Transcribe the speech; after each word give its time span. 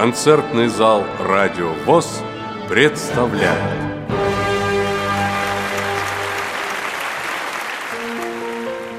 Концертный 0.00 0.68
зал 0.68 1.04
«Радио 1.18 1.72
ВОЗ» 1.84 2.22
представляет 2.70 3.52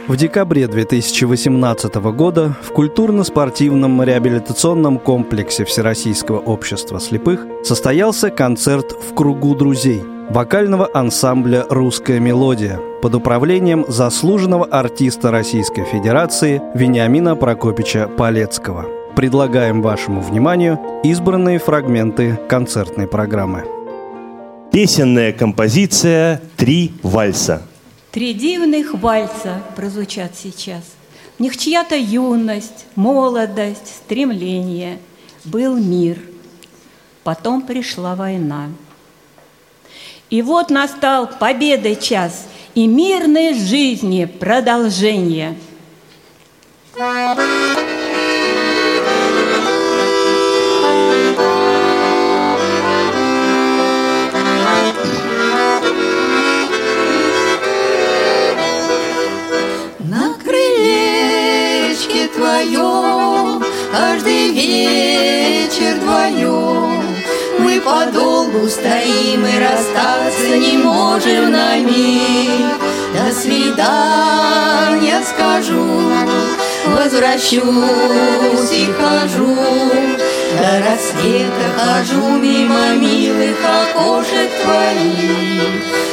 В 0.08 0.16
декабре 0.16 0.68
2018 0.68 1.96
года 1.96 2.56
в 2.62 2.72
культурно-спортивном 2.72 4.04
реабилитационном 4.04 5.00
комплексе 5.00 5.66
Всероссийского 5.66 6.38
общества 6.38 7.00
слепых 7.00 7.47
состоялся 7.63 8.29
концерт 8.29 8.91
«В 8.91 9.15
кругу 9.15 9.55
друзей» 9.55 10.04
вокального 10.29 10.88
ансамбля 10.93 11.65
«Русская 11.71 12.20
мелодия» 12.20 12.79
под 13.02 13.15
управлением 13.15 13.86
заслуженного 13.88 14.65
артиста 14.65 15.31
Российской 15.31 15.83
Федерации 15.83 16.61
Вениамина 16.75 17.36
Прокопича 17.36 18.07
Полецкого. 18.07 19.00
Предлагаем 19.15 19.82
вашему 19.82 20.21
вниманию 20.21 20.79
избранные 21.04 21.60
фрагменты 21.60 22.39
концертной 22.47 23.07
программы. 23.07 23.65
Песенная 24.71 25.34
композиция 25.34 26.42
«Три 26.56 26.93
вальса». 27.04 27.68
Три 28.11 28.34
дивных 28.34 28.93
вальса 28.93 29.61
прозвучат 29.75 30.32
сейчас. 30.36 30.84
В 31.37 31.42
них 31.42 31.57
чья-то 31.57 31.96
юность, 31.96 32.86
молодость, 32.95 33.88
стремление. 33.88 34.97
Был 35.44 35.75
мир. 35.75 36.17
Потом 37.23 37.64
пришла 37.64 38.16
война. 38.16 38.70
И 40.30 40.42
вот 40.42 40.70
настал 40.70 41.28
победы 41.28 41.95
час 41.95 42.48
и 42.75 42.88
мирной 42.88 43.53
жизни 43.56 44.23
продолжение. 44.23 45.58
твоем, 46.94 47.91
каждый 63.92 64.52
вечер 64.52 65.95
вдвоем. 65.95 67.03
Мы 67.59 67.80
подолгу 67.81 68.67
стоим 68.67 69.45
и 69.45 69.59
расстаться 69.59 70.58
не 70.58 70.78
можем 70.78 71.52
на 71.52 71.78
миг. 71.78 72.80
До 73.14 73.31
свидания 73.33 75.22
скажу, 75.23 75.86
возвращусь 76.88 78.72
и 78.72 78.88
хожу. 78.94 79.56
До 80.58 80.72
рассвета 80.86 81.66
хожу 81.78 82.38
мимо 82.38 82.95
милых 82.95 83.58
окошек 83.64 84.52
твоих. 84.64 86.11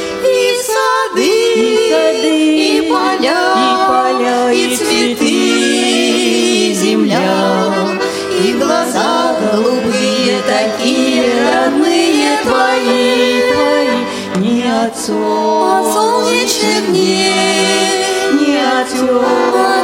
Не 14.89 14.95
от, 14.95 15.93
солнечных 15.93 16.87
дней, 16.89 18.05
не 18.33 18.57
от 18.57 18.89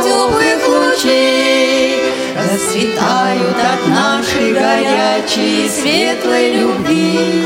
теплых 0.04 0.68
лучей, 0.68 2.12
Расцветают 2.36 3.56
от 3.56 3.88
нашей 3.88 4.54
горячей 4.54 5.70
светлой 5.70 6.54
любви. 6.54 7.46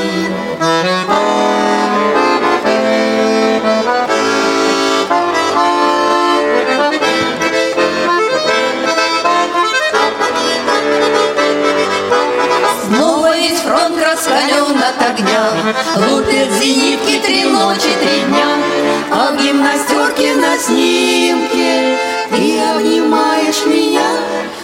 Лупят 15.69 16.49
зенитки 16.59 17.19
три 17.23 17.43
ночи, 17.43 17.91
три 18.01 18.21
дня 18.21 18.57
А 19.11 19.31
в 19.31 19.37
гимнастерке 19.37 20.33
на 20.33 20.57
снимке. 20.57 21.95
Ты 22.31 22.59
обнимаешь 22.59 23.65
меня 23.67 24.09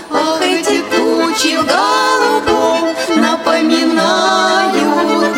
Ах, 0.09 0.41
эти 0.41 0.81
тучи 0.89 1.57
в 1.57 1.66
голубом 1.67 2.95
Напоминают. 3.17 4.73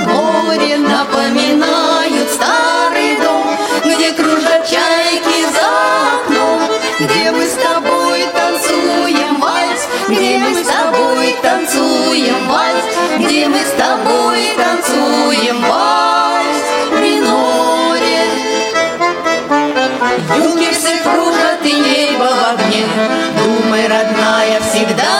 Море, 0.07 0.77
напоминают 0.77 2.29
старый 2.31 3.17
дом 3.21 3.57
Где 3.83 4.13
кружат 4.13 4.65
чайки 4.69 5.43
за 5.51 5.67
окном. 6.15 6.61
Где 6.99 7.31
мы 7.31 7.45
с 7.45 7.55
тобой 7.55 8.25
танцуем 8.33 9.41
вальс 9.41 9.85
Где 10.07 10.37
мы 10.37 10.53
с 10.55 10.65
тобой 10.65 11.35
танцуем 11.41 12.47
вальс. 12.47 12.85
Где 13.19 13.49
мы 13.49 13.59
с 13.59 13.71
тобой 13.71 14.53
танцуем 14.55 14.76
вальс 15.61 16.65
в 16.91 16.99
миноре. 17.01 18.21
Юнкерсы 20.35 20.97
кружат 21.03 21.63
и 21.63 21.73
небо 21.73 22.25
в 22.25 22.53
огне, 22.53 22.85
Думай, 23.37 23.87
родная, 23.87 24.59
всегда 24.61 25.16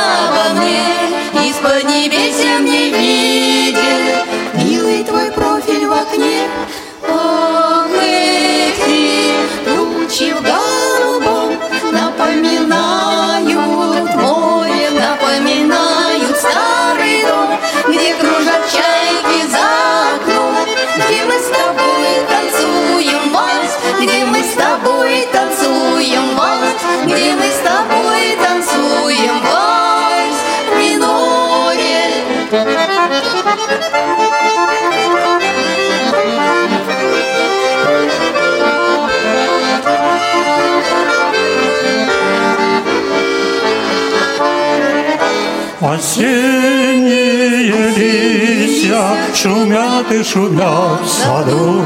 Осенние 45.80 47.72
листья 47.96 49.16
шумят 49.36 50.12
и 50.12 50.24
шумят 50.24 51.02
в 51.04 51.08
саду. 51.08 51.84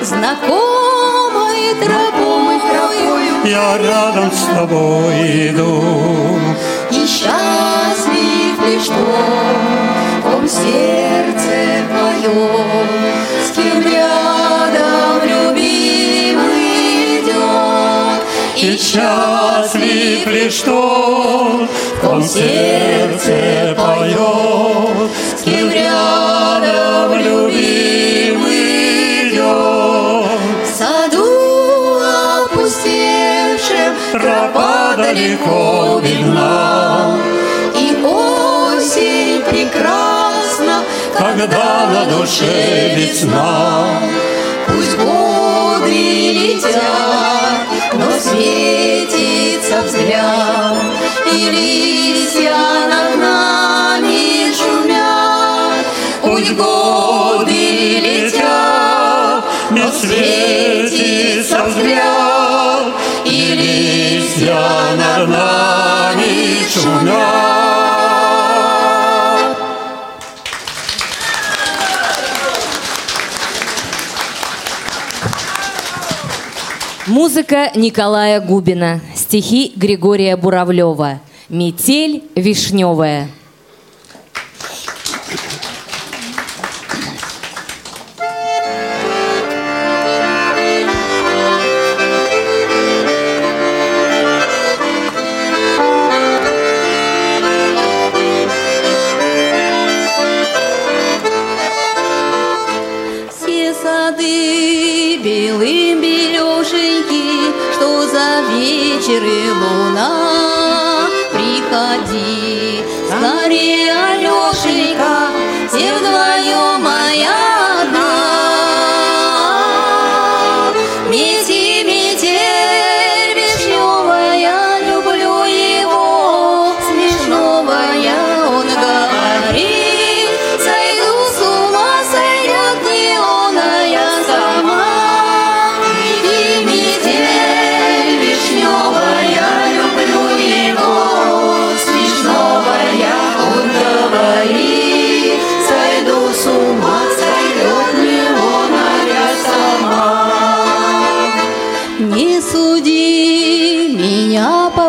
Знакомой 0.00 1.74
тропою 1.82 3.44
Я 3.44 3.76
рядом 3.76 4.32
с 4.32 4.46
тобой 4.46 5.50
иду. 5.50 6.38
И 6.90 7.06
счастлив 7.06 8.58
лишь 8.66 8.86
тот, 8.86 8.96
ком 10.22 10.48
сердце 10.48 11.84
твое, 11.90 12.48
С 13.44 13.50
кем 13.54 13.82
рядом 13.82 15.28
любимый 15.28 17.20
идет. 17.20 18.22
И 18.56 18.78
счастлив 18.78 20.26
лишь 20.26 20.60
тот, 20.62 21.68
в 22.04 22.06
ком 22.06 22.22
сердце 22.22 23.74
поет, 23.76 25.10
С 25.38 25.42
кем 25.42 25.70
рядом 25.70 27.18
любимый 27.18 28.50
идет. 29.30 30.40
В 30.64 30.68
саду 30.76 31.98
опустевшем 32.44 33.94
тропа 34.12 34.94
далеко 34.96 36.00
видна. 36.02 37.16
И 37.74 37.96
осень 38.04 39.42
прекрасна, 39.48 40.84
Когда 41.16 41.86
на 41.86 42.04
душе 42.04 42.94
весна, 42.96 44.00
Пусть 44.66 44.98
годы 46.24 46.32
летят, 46.32 47.66
но 47.92 48.10
светится 48.18 49.82
взгляд, 49.82 50.76
И 51.32 51.50
листья 51.50 52.56
над 52.88 53.18
нами 53.18 54.52
шумят. 54.54 55.86
Пусть 56.22 56.52
годы 56.52 58.00
летят, 58.00 59.44
не 59.70 59.92
светится 59.92 61.64
взгляд, 61.64 62.94
и 63.24 64.18
листья 64.18 64.96
над 64.96 65.28
нами 65.28 66.66
шумят. 66.72 67.63
Музыка 77.14 77.70
Николая 77.76 78.40
Губина. 78.40 79.00
Стихи 79.14 79.72
Григория 79.76 80.36
Буравлева. 80.36 81.20
Метель 81.48 82.24
вишневая. 82.34 83.28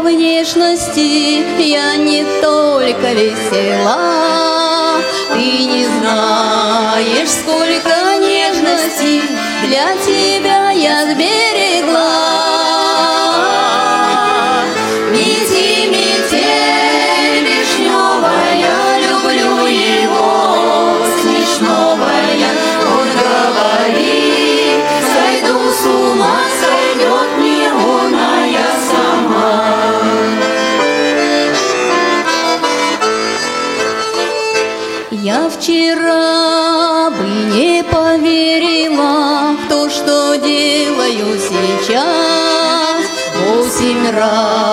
Внешности, 0.06 1.44
я 1.62 1.96
не 1.98 2.24
только 2.42 3.14
весела. 3.14 5.02
Ты 5.34 5.66
не 5.66 5.86
знаешь, 5.86 7.30
сколько 7.30 8.18
нежности 8.20 9.22
для 9.68 9.96
тебя 10.06 10.70
я 10.72 11.12
сберегла. 11.12 11.65
Ram. 44.16 44.65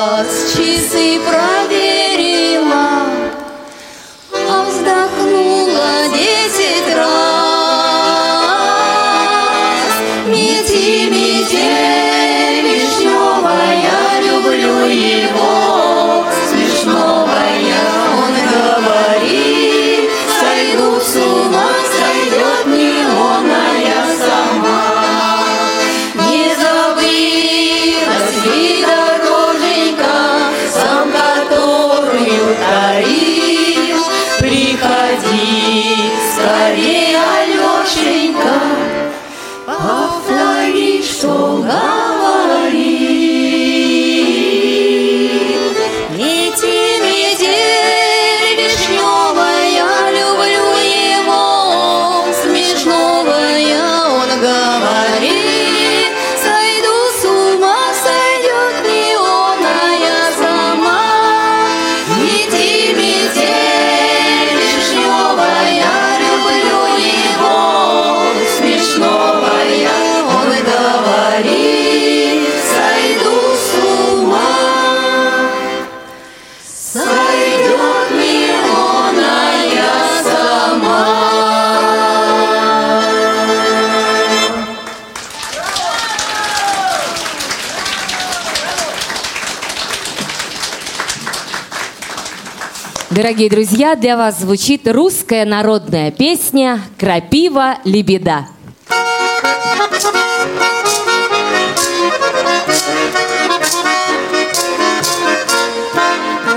Дорогие 93.33 93.49
друзья, 93.49 93.95
для 93.95 94.19
вас 94.19 94.41
звучит 94.41 94.87
русская 94.87 95.47
народная 95.47 96.11
песня 96.11 96.83
«Крапива 96.99 97.79
лебеда». 97.83 98.47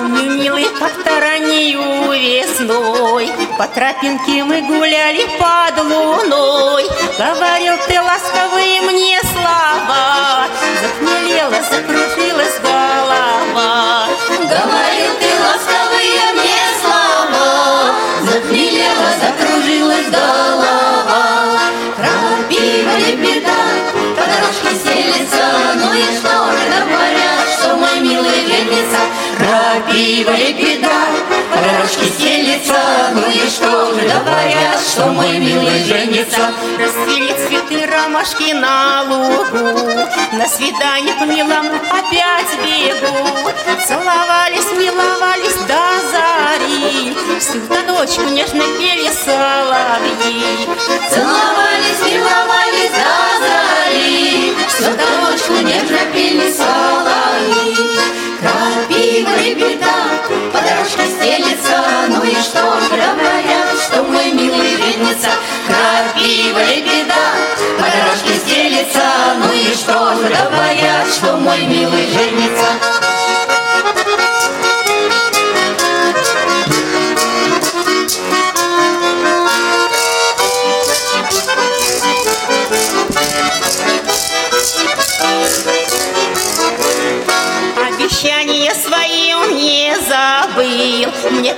Милый, 0.10 0.65
как-то 0.77 1.15
весной 2.65 3.29
По 3.58 3.67
тропинке 3.67 4.44
мы 4.44 4.62
гуляли 4.62 5.25
под 5.39 5.84
луной 5.84 6.84
Говорил 7.17 7.75
ты 7.88 8.01
ласковые 8.01 8.82
мне 8.82 9.20
слова 9.22 10.48
Захмелела, 10.82 11.62
закружилась 11.70 12.60
голова 12.62 14.08
Говорил 14.27 15.13
ты 15.20 15.25
закружилась 19.25 20.10
голова. 20.10 21.60
Крапива 21.96 22.98
лебеда, 22.98 23.62
по 24.15 24.22
дорожке 24.22 24.75
стелется, 24.79 25.46
Ну 25.75 25.94
и 25.94 26.03
что 26.17 26.51
же 26.51 26.65
говорят, 26.70 27.48
что 27.58 27.75
мой 27.75 28.00
милый 28.01 28.46
женится? 28.46 29.00
Крапива 29.38 30.32
лебеда, 30.32 31.00
по 31.51 31.58
дорожке 31.58 32.05
стелется, 32.05 32.75
Ну 33.13 33.29
и 33.32 33.50
что 33.50 33.94
же 33.94 34.01
говорят, 34.01 34.79
что 34.88 35.08
мой 35.08 35.38
милый 35.39 35.84
женится? 35.84 36.51
Расцвели 36.77 37.34
цветы 37.48 37.86
ромашки 37.86 38.53
на 38.53 39.03
лугу 39.03 40.08
На 40.34 40.48
свидание 40.48 41.15
к 41.15 41.25
милому 41.25 41.75
опять 41.89 42.53
бегу 42.63 43.51
Целовались, 43.88 44.72
миловались 44.77 45.55
до 45.67 46.10
зари 46.12 46.34
Всю 46.65 47.60
до 47.67 47.84
ночь 47.84 48.17
нежно 48.31 48.63
пели 48.79 49.07
соловьи 49.24 50.67
Целовались, 51.12 52.01
миловались 52.03 52.89
до 52.89 53.13
зари, 53.45 54.55
Всю 54.67 54.86
до 54.86 55.07
ночку 55.22 55.53
нежно 55.62 56.00
пели 56.12 56.51
соловьи. 56.51 57.77
Крапива 58.39 59.36
лебеда, 59.38 59.93
по 60.51 60.60
дорожке 60.60 61.05
стелется, 61.05 61.84
Ну 62.10 62.24
и 62.24 62.34
что 62.34 62.79
ж 62.79 62.89
говорят, 62.89 63.79
что 63.86 64.01
мой 64.01 64.31
милый 64.31 64.75
женится? 64.75 65.29
Крапива 65.67 66.63
лебеда, 66.63 67.25
по 67.77 67.84
дорожке 67.84 68.39
стелется 68.43 69.03
Ну 69.38 69.53
и 69.53 69.72
что 69.75 70.15
ж, 70.15 70.17
говорят, 70.17 71.13
что 71.13 71.38
мой 71.38 71.62
милый 71.67 72.07
женится 72.07 73.04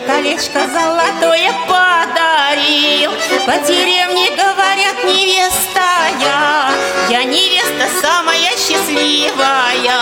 колечко 0.08 0.62
золотое 0.74 1.52
подарил. 1.68 3.12
По 3.46 3.58
деревне 3.68 4.30
говорят 4.32 5.04
невеста 5.04 5.88
я 6.22 6.72
Я 7.10 7.24
невеста 7.24 7.88
самая 8.02 8.52
счастливая. 8.58 10.00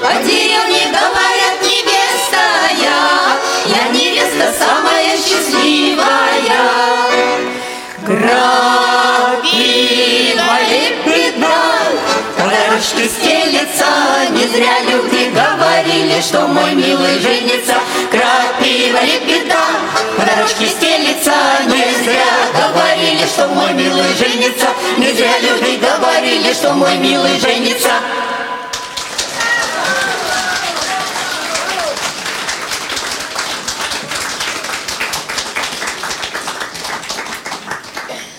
По 0.00 0.12
деревне 0.22 0.86
говорят 0.86 1.56
невеста 1.62 2.44
я 2.80 3.00
Я 3.66 3.88
невеста 3.88 4.46
самая 4.56 5.16
счастливая. 5.16 6.62
Крапива 8.06 8.36
лепета 10.70 11.58
По 12.36 12.42
дорожке 12.42 13.04
стелется 13.08 13.86
Не 14.30 14.46
зря 14.46 14.76
люди 14.80 15.13
говорили 15.84 16.20
Что 16.20 16.46
мой 16.48 16.74
милый 16.74 17.18
женится. 17.18 17.74
Крапива 18.10 19.02
лепета 19.04 19.58
По 20.16 20.24
дорожке 20.24 20.66
стелется 20.66 21.32
Не 21.66 22.04
зря 22.04 22.24
говорили 22.54 23.26
Что 23.26 23.48
мой 23.48 23.72
милый 23.74 24.14
женится. 24.14 24.66
Не 24.98 25.12
зря 25.12 25.38
люди 25.40 25.78
говорили 25.78 26.52
Что 26.52 26.72
мой 26.74 26.96
милый 26.98 27.38
женится. 27.38 27.90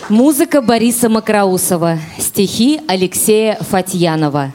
Музыка 0.08 0.62
Бориса 0.62 1.10
Макроусова, 1.10 1.98
стихи 2.20 2.80
Алексея 2.88 3.58
Фатьянова. 3.60 4.52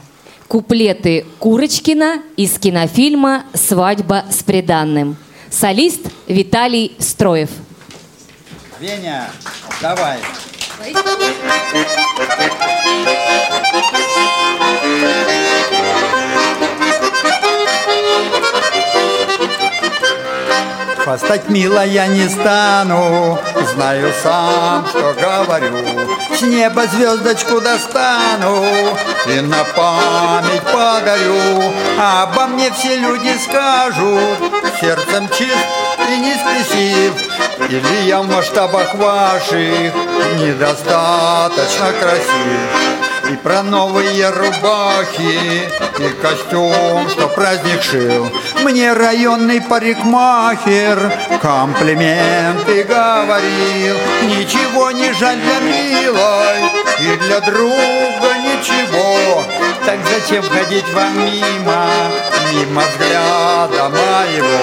Куплеты 0.51 1.25
Курочкина 1.39 2.23
из 2.35 2.59
кинофильма 2.59 3.45
«Свадьба 3.53 4.25
с 4.29 4.43
приданным». 4.43 5.15
Солист 5.49 6.01
Виталий 6.27 6.93
Строев. 6.99 7.49
Веня, 8.77 9.29
давай. 9.81 10.17
Хвастать 20.97 21.47
мило 21.47 21.85
я 21.85 22.07
не 22.07 22.27
стану, 22.27 23.39
знаю 23.73 24.11
сам, 24.21 24.85
что 24.89 25.13
говорю. 25.13 25.77
С 26.41 26.43
неба 26.43 26.87
звездочку 26.87 27.61
достану 27.61 28.65
и 29.27 29.41
на 29.41 29.63
память 29.75 30.63
подарю. 30.73 31.61
Обо 31.99 32.47
мне 32.47 32.71
все 32.71 32.95
люди 32.95 33.37
скажут, 33.37 34.39
сердцем 34.81 35.29
чист 35.37 35.67
и 36.09 36.17
не 36.17 36.33
спесив. 36.33 37.13
Или 37.69 38.07
я 38.07 38.23
в 38.23 38.27
масштабах 38.27 38.95
ваших 38.95 39.93
недостаточно 40.39 41.93
красив. 41.99 42.90
И 43.31 43.35
про 43.37 43.63
новые 43.63 44.29
рубахи, 44.29 45.69
и 45.99 46.09
костюм, 46.21 47.09
что 47.09 47.29
праздник 47.29 47.81
шил. 47.81 48.29
Мне 48.63 48.91
районный 48.91 49.61
парикмахер 49.61 51.13
комплименты 51.41 52.83
говорил. 52.83 53.95
Ничего 54.23 54.91
не 54.91 55.13
жаль 55.13 55.39
для 55.39 55.59
милой, 55.61 56.59
и 56.99 57.17
для 57.19 57.39
друга 57.39 58.37
ничего. 58.39 59.45
Так 59.85 59.99
зачем 60.13 60.43
ходить 60.43 60.89
вам 60.93 61.17
мимо, 61.25 61.87
мимо 62.51 62.81
взгляда 62.81 63.89
моего? 63.89 64.59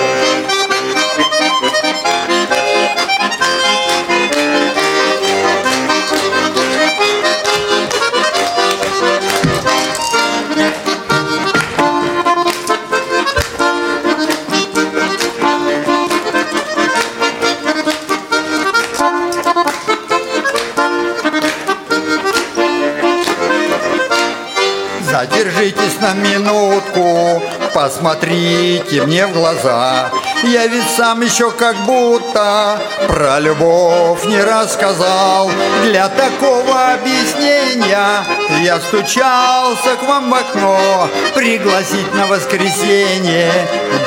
Задержитесь 25.68 26.00
на 26.00 26.14
минутку, 26.14 27.42
посмотрите 27.74 29.02
мне 29.02 29.26
в 29.26 29.32
глаза. 29.32 30.10
Я 30.44 30.66
ведь 30.66 30.88
сам 30.96 31.20
еще 31.20 31.50
как 31.50 31.76
будто 31.84 32.80
про 33.06 33.38
любовь 33.38 34.24
не 34.24 34.40
рассказал. 34.42 35.50
Для 35.84 36.08
такого 36.08 36.92
объяснения 36.94 38.24
я 38.62 38.78
стучался 38.80 39.96
к 40.00 40.02
вам 40.04 40.30
в 40.30 40.34
окно. 40.34 41.08
Пригласить 41.34 42.14
на 42.14 42.26
воскресенье 42.26 43.52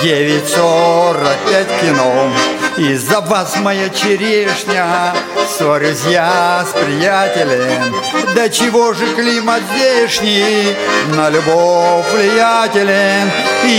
9.45 0.01 1.82
кино. 1.82 2.32
Из-за 2.77 3.22
вас 3.22 3.58
моя 3.58 3.89
черешня 3.89 5.13
Ссорюсь 5.58 6.05
я 6.10 6.65
с 6.65 6.72
приятелем. 6.72 7.93
Да 8.34 8.48
чего 8.48 8.93
же 8.93 9.05
климат 9.15 9.62
здешний 9.75 10.75
На 11.15 11.29
любовь 11.29 12.05
влиятелен? 12.13 13.29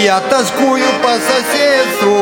Я 0.04 0.20
тоскую 0.20 0.84
по 1.02 1.14
соседству 1.14 2.21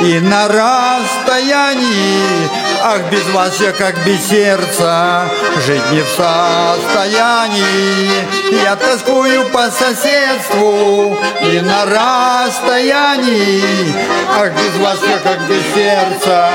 И 0.00 0.20
на 0.20 0.48
расстоянии. 0.48 2.48
Ах, 2.82 3.00
без 3.10 3.26
вас 3.32 3.58
я 3.60 3.72
как 3.72 4.04
без 4.04 4.28
сердца 4.28 5.24
Жить 5.66 5.90
не 5.92 6.02
в 6.02 6.08
состоянии. 6.08 8.10
Я 8.62 8.76
тоскую 8.76 9.48
по 9.50 9.70
соседству 9.70 11.16
И 11.40 11.60
на 11.60 11.86
расстоянии. 11.86 13.94
Ах, 14.36 14.52
без 14.52 14.76
вас 14.80 14.98
я 15.08 15.18
как 15.18 15.40
без 15.48 15.64
сердца 15.74 16.50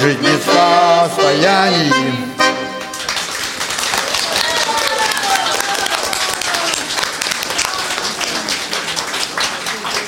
Жить 0.00 0.20
не 0.20 0.36
в 0.36 0.44
состоянии 0.44 2.29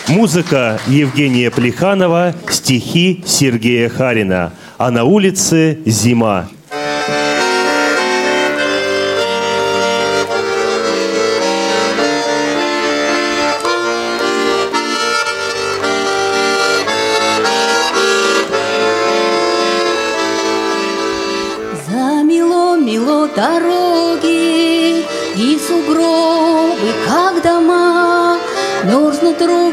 Музыка 0.08 0.80
Евгения 0.88 1.50
Плеханова, 1.50 2.34
стихи 2.50 3.22
Сергея 3.24 3.88
Харина. 3.88 4.52
А 4.76 4.90
на 4.90 5.04
улице 5.04 5.78
зима. 5.86 6.48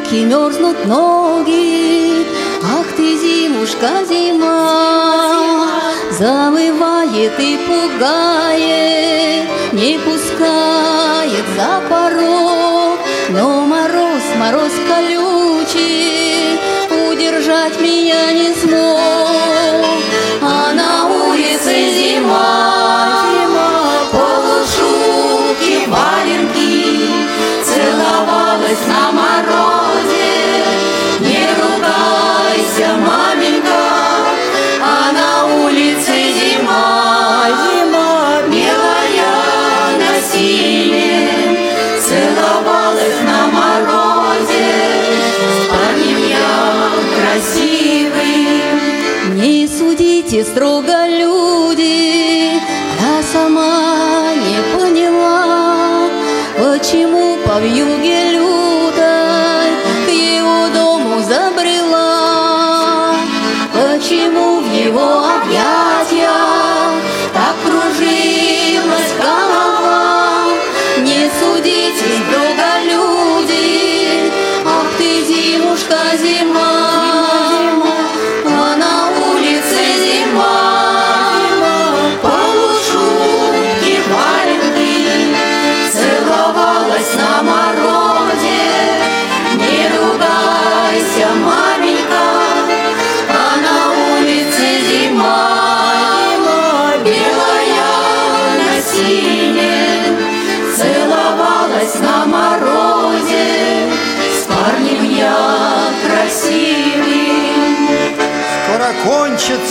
Руки, 0.09 0.23
мерзнут 0.23 0.85
ноги, 0.87 2.25
ах 2.63 2.87
ты, 2.97 3.15
зимушка, 3.15 4.03
зима. 4.07 5.67
Завывает 6.17 7.39
и 7.39 7.59
пугает, 7.67 9.45
не 9.71 9.99
пускает 9.99 11.45
за 11.55 11.81
порог. 11.87 12.99
Но 13.29 13.61
мороз, 13.67 14.23
мороз 14.37 14.73
колючий, 14.87 16.59
удержать 17.11 17.79
меня 17.79 18.31
не 18.31 18.53
смог. 18.55 18.78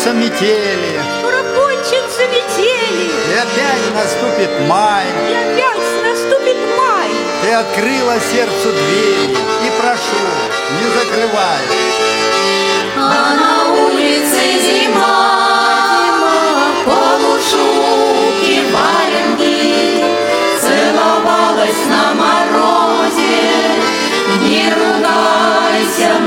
Кончатся 0.09 0.13
метели, 0.15 1.01
Скоро 1.21 1.43
кончатся 1.55 2.23
метели, 2.29 3.11
и 3.31 3.35
опять 3.35 3.95
наступит 3.95 4.51
май. 4.69 5.05
и 5.29 5.35
опять 5.35 5.89
наступит 6.03 6.57
май. 6.79 7.11
Ты 7.43 7.53
открыла 7.53 8.15
сердцу 8.21 8.73
двери, 8.73 9.33
и 9.33 9.71
прошу, 9.81 10.25
не 10.81 10.87
закрывай. 10.97 11.63
А 12.97 13.35
на 13.35 13.73
улице 13.85 14.43
зима, 14.63 15.37
полушубки 16.87 18.63
валенки, 18.73 20.05
целовалась 20.61 21.85
на 21.87 22.15
морозе. 22.15 23.47
Не 24.41 24.73
ругайся, 24.73 26.19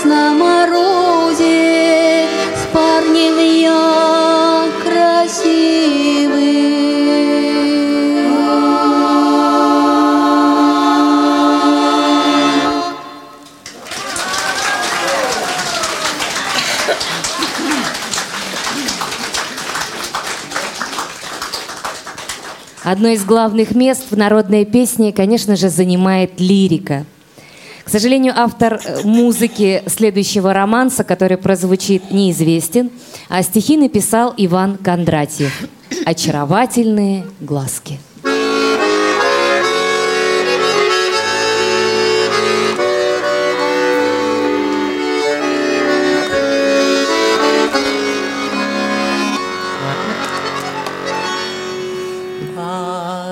целовалась 0.00 0.04
на 0.04 0.32
морозе. 0.34 2.26
С 2.56 2.66
парнем 2.72 3.38
я 3.60 4.68
красивый. 4.82 6.40
Одно 22.82 23.08
из 23.08 23.24
главных 23.24 23.74
мест 23.76 24.10
в 24.10 24.16
народной 24.16 24.64
песне, 24.64 25.12
конечно 25.12 25.54
же, 25.54 25.68
занимает 25.68 26.40
лирика. 26.40 27.04
К 27.90 27.92
сожалению, 27.92 28.34
автор 28.36 28.80
э, 28.84 29.00
музыки 29.02 29.82
следующего 29.88 30.54
романса, 30.54 31.02
который 31.02 31.36
прозвучит, 31.36 32.12
неизвестен, 32.12 32.88
а 33.28 33.42
стихи 33.42 33.76
написал 33.76 34.32
Иван 34.36 34.76
Кондратьев. 34.76 35.52
«Очаровательные 36.06 37.26
глазки». 37.40 37.98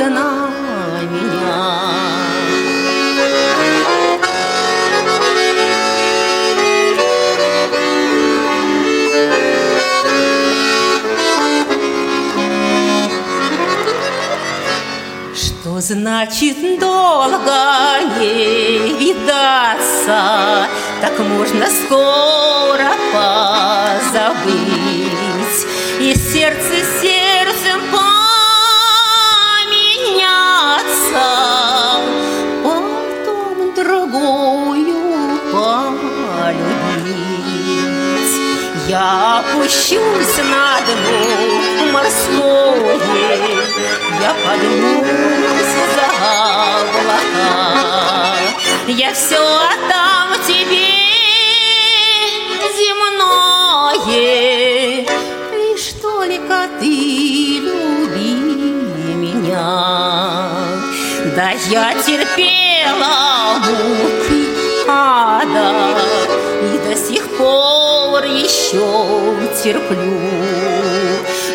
смотрят 0.08 0.10
на 0.10 1.02
меня 1.04 1.88
Что 15.36 15.82
значит 15.82 16.80
долго 16.80 18.00
не 18.20 18.94
видаться? 19.00 20.68
Так 21.02 21.20
можно 21.20 21.68
скоро 21.68 22.92
позабыть 23.14 24.48
И 26.00 26.16
сердце 26.16 26.84
сердцем 27.02 27.27
опущусь 39.68 40.38
на 40.50 40.80
дно 40.88 41.20
морское 41.92 42.98
Я 44.22 44.32
поднимусь 44.46 45.76
за 45.94 46.08
облака. 46.80 47.58
Я 48.88 49.14
все 49.14 49.38
отдам 49.38 50.30
тебе 50.48 50.88
земное. 52.78 54.26
Лишь 55.52 55.90
только 56.02 56.56
ты 56.80 56.94
люби 57.60 58.36
меня. 59.16 59.68
Да 61.36 61.48
я 61.70 61.94
терпела 62.06 63.60
муки 63.66 64.42
ада 64.88 66.37
пор 68.18 68.26
еще 68.26 69.36
терплю. 69.64 70.20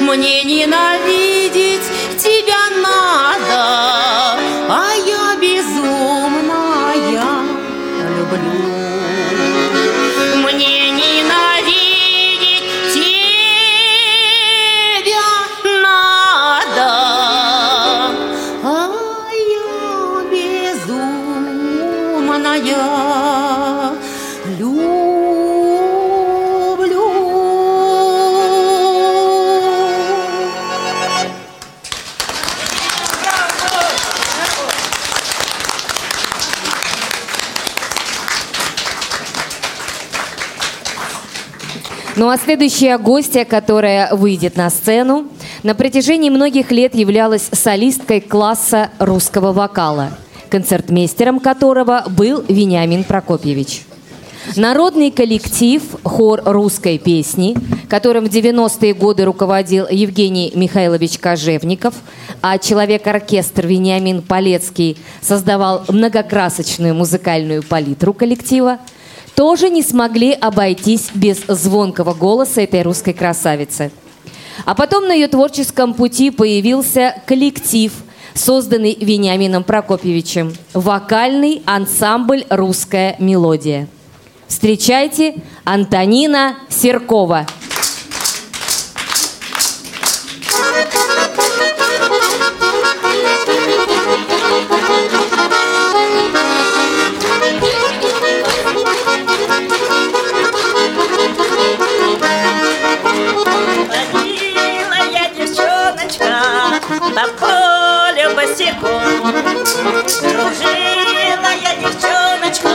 Мне 0.01 0.45
ненавидеть 0.45 1.83
тебя 2.17 2.71
надо 2.83 4.39
А 4.69 4.93
я 5.07 5.37
безумная 5.41 7.23
люблю 8.17 8.72
а 42.33 42.39
следующая 42.39 42.97
гостья, 42.97 43.45
которая 43.45 44.15
выйдет 44.15 44.57
на 44.57 44.71
сцену, 44.71 45.27
на 45.63 45.75
протяжении 45.75 46.31
многих 46.31 46.71
лет 46.71 46.95
являлась 46.95 47.51
солисткой 47.53 48.23
класса 48.23 48.89
русского 48.99 49.53
вокала, 49.53 50.17
концертмейстером 50.49 51.41
которого 51.41 52.05
был 52.09 52.43
Вениамин 52.49 53.05
Прокопьевич. 53.05 53.83
Народный 54.57 55.11
коллектив 55.11 55.83
«Хор 56.05 56.41
русской 56.47 56.97
песни», 56.97 57.55
которым 57.91 58.25
в 58.25 58.29
90-е 58.29 58.95
годы 58.95 59.27
руководил 59.27 59.87
Евгений 59.91 60.53
Михайлович 60.55 61.19
Кожевников, 61.19 61.95
а 62.41 62.57
человек-оркестр 62.57 63.67
Вениамин 63.67 64.23
Полецкий 64.23 64.97
создавал 65.21 65.85
многокрасочную 65.87 66.95
музыкальную 66.95 67.63
палитру 67.63 68.15
коллектива, 68.15 68.79
тоже 69.35 69.71
не 69.71 69.83
смогли 69.83 70.33
обойтись 70.33 71.11
без 71.15 71.39
звонкого 71.47 72.15
голоса 72.15 72.63
этой 72.63 72.83
русской 72.83 73.13
красавицы. 73.13 73.91
А 74.65 74.75
потом 74.75 75.09
на 75.09 75.13
ее 75.13 75.29
творческом 75.29 75.95
пути 75.95 76.31
появился 76.31 77.17
коллектив, 77.27 77.93
созданный 78.35 78.97
Вениамином 79.01 79.65
Прокопьевичем, 79.65 80.53
вокальный 80.73 81.63
ансамбль 81.67 82.45
«Русская 82.49 83.17
мелодия». 83.19 83.89
Встречайте 84.47 85.37
Антонина 85.65 86.57
Серкова. 86.69 87.47
Босиком. 108.53 109.33
Дружила 110.21 111.53
девчоночка, 111.81 112.75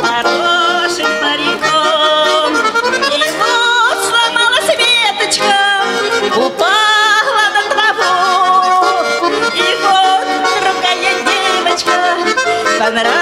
хорошим 0.00 1.10
париком. 1.20 2.52
И 3.10 3.30
вот 3.38 3.98
сломалась 4.04 4.70
веточка, 4.78 5.54
упала 6.36 7.44
на 7.54 7.62
траву. 7.70 8.12
И 9.54 9.76
вот 9.82 10.26
другая 10.60 11.12
девочка 11.24 11.96
понравилась 12.78 13.21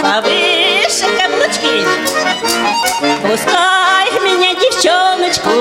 повыше 0.00 1.06
каблучки. 1.18 1.84
Пускай 3.22 4.10
меня, 4.20 4.54
девчоночку, 4.54 5.56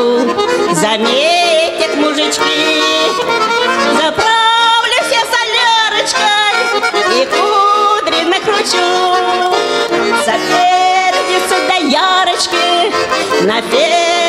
заметят 0.75 1.95
мужички. 1.95 2.81
Заправлюсь 3.95 5.11
я 5.11 5.23
солярочкой 5.33 6.57
и 7.15 7.25
кудри 7.25 8.21
накручу. 8.23 8.89
Соперницу 10.23 11.55
до 11.67 11.77
ярочки 11.85 13.45
на 13.45 13.61
ферму 13.61 14.28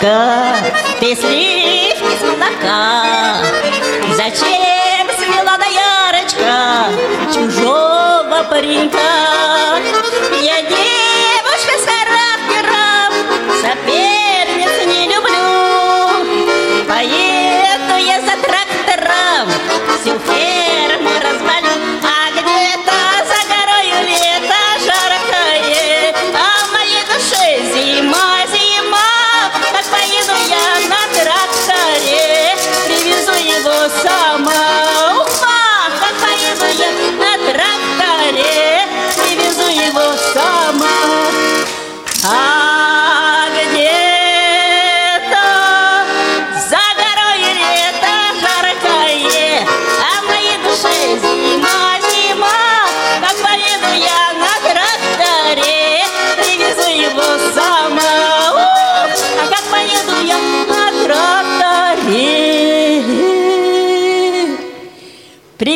доярочка, 0.00 0.54
ты 0.98 1.14
сливки 1.14 2.16
с 2.18 2.22
молока? 2.22 3.36
Зачем 4.14 5.08
свела 5.18 5.58
доярочка 5.58 6.88
чужого 7.32 8.46
паренька? 8.48 9.09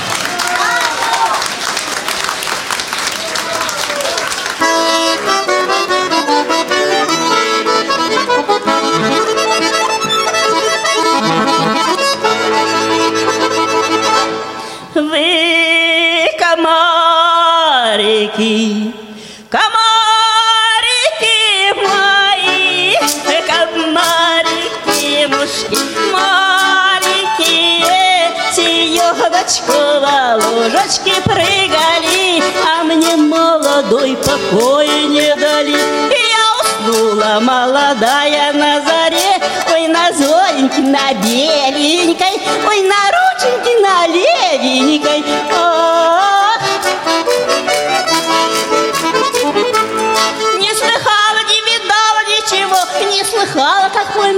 Прыгали, 31.23 32.43
а 32.67 32.83
мне 32.83 33.15
молодой 33.15 34.17
покой 34.17 34.87
не 35.07 35.35
дали. 35.35 35.71
Я 35.71 36.41
уснула 36.61 37.39
молодая 37.39 38.53
на 38.53 38.81
заре 38.81 39.41
Ой, 39.73 39.87
на 39.87 40.11
золеньке, 40.11 40.81
на 40.81 41.13
беленькой 41.13 42.41
Ой, 42.67 42.81
на 42.81 43.01
рученьке, 43.15 43.79
на 43.79 44.07
левенькой 44.07 45.23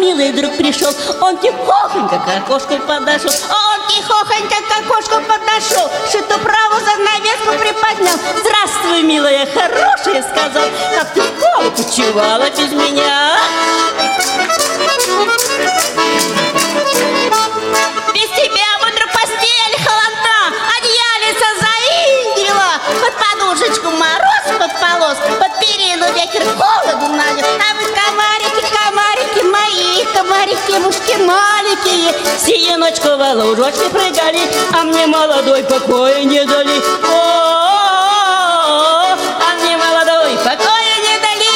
милый 0.03 0.31
друг 0.33 0.57
пришел. 0.57 0.91
Он 1.21 1.37
тихохонько 1.37 2.19
к 2.19 2.27
окошку 2.37 2.77
подошел. 2.85 3.31
Он 3.31 3.87
тихохонько 3.87 4.55
к 4.67 4.71
окошку 4.79 5.21
подошел. 5.21 5.89
Что-то 6.09 6.37
право 6.39 6.79
занавеску 6.79 7.57
приподнял. 7.59 8.17
Здравствуй, 8.43 9.03
милая, 9.03 9.45
хорошая, 9.45 10.21
сказал. 10.23 10.67
Как 10.97 11.13
ты 11.13 11.21
в 11.21 11.25
школу 11.25 11.71
почивала 11.71 12.49
без 12.49 12.71
меня 12.71 13.37
Мушки 30.79 31.15
маленькие 31.17 32.11
в 33.17 33.33
лужочке 33.35 33.89
прыгали 33.89 34.39
А 34.73 34.83
мне 34.83 35.05
молодой 35.05 35.63
покоя 35.63 36.23
не 36.23 36.43
дали 36.45 36.77
О, 37.03 37.13
а 39.13 39.55
мне 39.61 39.77
молодой 39.77 40.35
покоя 40.37 40.95
не 40.99 41.19
дали 41.21 41.53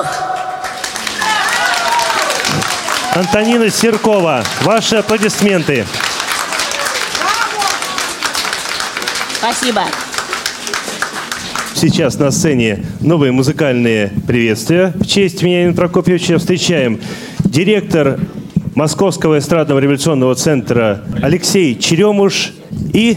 Ух! 0.00 0.06
Антонина 3.14 3.70
Серкова, 3.70 4.42
ваши 4.62 4.96
аплодисменты. 4.96 5.86
Спасибо. 9.36 9.82
Сейчас 11.74 12.16
на 12.16 12.30
сцене 12.30 12.84
новые 13.00 13.32
музыкальные 13.32 14.12
приветствия. 14.26 14.92
В 14.94 15.04
честь 15.04 15.42
Вениамина 15.42 15.74
Прокопьевича 15.74 16.38
встречаем 16.38 17.00
директор 17.52 18.18
Московского 18.74 19.38
эстрадного 19.38 19.78
революционного 19.78 20.34
центра 20.34 21.02
Алексей 21.20 21.78
Черемуш 21.78 22.54
и 22.94 23.14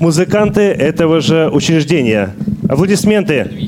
музыканты 0.00 0.62
этого 0.62 1.20
же 1.20 1.50
учреждения. 1.52 2.34
Аплодисменты. 2.66 3.67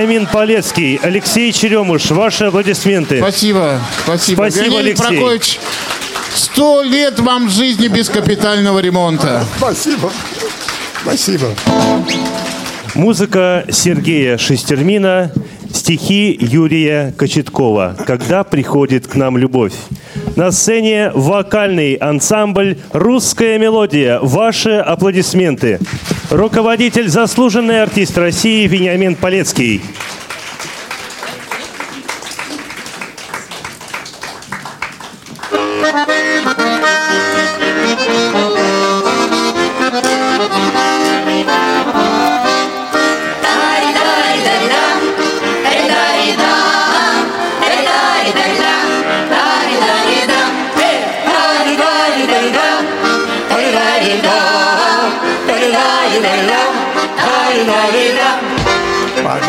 Вениамин 0.00 0.26
Полецкий, 0.26 0.98
Алексей 1.02 1.52
Черемуш, 1.52 2.10
ваши 2.10 2.44
аплодисменты. 2.44 3.18
Спасибо, 3.18 3.78
спасибо. 4.04 4.48
Спасибо, 4.48 4.78
Алексей. 4.78 5.18
Прокофьевич, 5.18 5.60
сто 6.34 6.82
лет 6.82 7.20
вам 7.20 7.50
жизни 7.50 7.88
без 7.88 8.08
капитального 8.08 8.78
ремонта. 8.78 9.44
Спасибо. 9.58 10.10
Спасибо. 11.02 11.48
Музыка 12.94 13.66
Сергея 13.70 14.38
Шестермина, 14.38 15.32
стихи 15.70 16.34
Юрия 16.40 17.12
Кочеткова 17.18 17.94
«Когда 18.06 18.42
приходит 18.42 19.06
к 19.06 19.16
нам 19.16 19.36
любовь». 19.36 19.74
На 20.34 20.50
сцене 20.50 21.10
вокальный 21.14 21.94
ансамбль 21.94 22.78
«Русская 22.92 23.58
мелодия». 23.58 24.18
Ваши 24.22 24.76
аплодисменты. 24.76 25.78
Руководитель, 26.30 27.08
заслуженный 27.08 27.82
артист 27.82 28.16
России 28.16 28.64
Вениамин 28.68 29.16
Полецкий. 29.16 29.82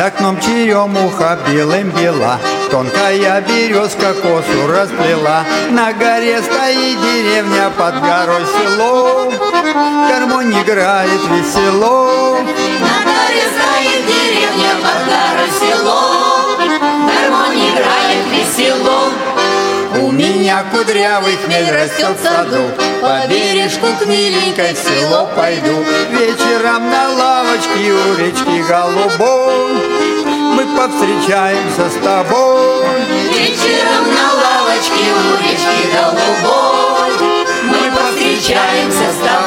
Под 0.01 0.15
окном 0.15 0.41
черемуха 0.41 1.37
белым 1.47 1.91
бела, 1.91 2.39
Тонкая 2.71 3.39
березка 3.41 4.15
косу 4.15 4.65
расплела. 4.67 5.45
На 5.69 5.93
горе 5.93 6.41
стоит 6.41 6.99
деревня, 6.99 7.69
под 7.77 8.01
горой 8.01 8.41
село, 8.47 9.31
Гармонь 10.09 10.59
играет 10.59 11.21
весело. 11.29 12.39
На 12.81 12.95
горе 13.05 13.45
стоит 13.53 14.07
деревня, 14.07 14.73
под 14.81 15.05
горой 15.05 15.51
село, 15.59 16.57
Гармонь 16.57 17.69
играет 17.69 18.25
весело. 18.31 19.40
У 20.01 20.11
меня 20.11 20.63
кудрявый 20.71 21.37
хмель 21.37 21.69
растет 21.69 22.17
в 22.19 22.23
саду, 22.23 22.71
По 23.01 23.27
бережку 23.27 23.85
к 23.99 24.07
миленькой 24.07 24.73
в 24.73 24.77
село 24.77 25.29
пойду. 25.35 25.85
Вечером 26.09 26.89
на 26.89 27.09
лавочке 27.09 27.93
у 27.93 28.15
речки 28.15 28.67
голубой 28.67 29.73
Мы 30.55 30.65
повстречаемся 30.75 31.87
с 31.87 32.03
тобой. 32.03 33.01
Вечером 33.31 34.07
на 34.15 34.33
лавочке 34.41 35.05
у 35.13 35.43
речки 35.43 35.85
голубой 35.93 37.11
Мы 37.63 37.91
повстречаемся 37.91 39.11
с 39.11 39.17
тобой. 39.17 39.40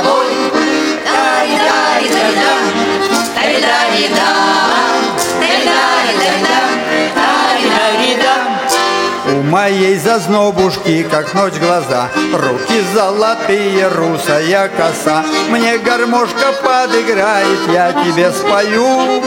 Моей 9.64 9.96
зазнобушки, 9.96 11.06
как 11.10 11.32
ночь 11.32 11.54
глаза, 11.54 12.10
Руки 12.34 12.82
золотые, 12.92 13.88
русая 13.88 14.68
коса. 14.68 15.24
Мне 15.48 15.78
гармошка 15.78 16.52
подыграет, 16.62 17.60
я 17.72 17.92
тебе 17.92 18.30
спою, 18.30 19.22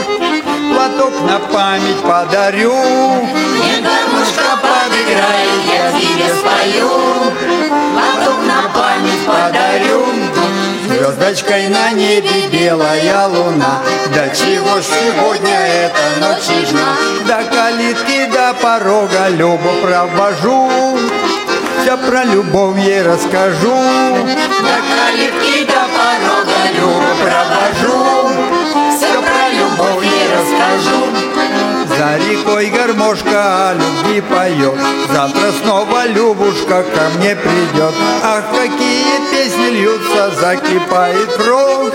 Платок 0.72 1.14
на 1.22 1.40
память 1.40 2.00
подарю. 2.02 2.72
Мне 2.72 3.78
гармошка 3.82 4.52
подыграет, 4.62 5.62
я 5.66 5.90
тебе 5.98 6.28
спою, 6.38 7.32
Платок 7.92 8.38
на 8.46 8.60
память 8.78 9.26
подарю. 9.26 10.37
Звездочкой 10.98 11.68
на 11.68 11.92
небе 11.92 12.48
белая 12.50 13.28
луна. 13.28 13.80
До 14.06 14.34
чего 14.34 14.80
ж 14.80 14.84
сегодня 14.84 15.56
эта 15.56 16.18
ночь 16.18 16.48
нежна 16.48 16.96
До 17.24 17.44
калитки, 17.54 18.26
до 18.26 18.52
порога 18.60 19.28
Любу 19.28 19.70
провожу. 19.80 20.98
Все 21.80 21.96
про 21.98 22.24
любовь 22.24 22.78
ей 22.78 23.02
расскажу. 23.02 23.76
До 24.66 24.76
калитки, 24.90 25.66
до 25.66 25.86
порога 25.94 26.58
Любу 26.74 27.14
провожу, 27.22 28.32
Все 28.96 29.22
про 29.22 29.48
любовь 29.50 30.04
ей 30.04 30.26
расскажу. 30.34 31.17
За 31.98 32.16
рекой 32.16 32.66
гармошка 32.66 33.70
о 33.70 33.74
любви 33.74 34.20
поет. 34.20 34.74
Завтра 35.12 35.50
снова 35.60 36.06
Любушка 36.06 36.84
ко 36.84 37.18
мне 37.18 37.34
придет. 37.34 37.92
Ах, 38.22 38.44
какие 38.52 39.18
песни 39.32 39.70
льются, 39.70 40.30
закипает 40.40 41.32
кровь 41.32 41.92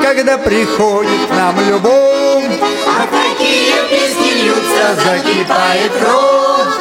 Когда 0.00 0.38
приходит 0.38 1.26
к 1.28 1.34
нам 1.34 1.56
любовь. 1.68 2.58
А 2.86 3.06
какие 3.06 3.74
песни 3.90 4.44
льются, 4.44 4.96
закипает 5.04 5.92
кровь 5.92 6.72